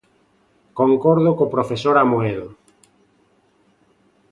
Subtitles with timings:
[0.79, 2.49] Concordo co profesor Amoedo.